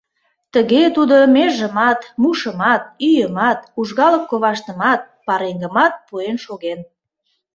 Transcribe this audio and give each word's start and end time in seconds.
Тыге 0.53 0.83
тудо 0.95 1.17
межымат, 1.35 1.99
мушымат, 2.21 2.83
ӱйымат, 3.07 3.59
ужгалык 3.79 4.23
коваштымат, 4.31 5.01
пареҥгымат 5.25 5.93
пуэн 6.07 6.37
шоген. 6.45 6.79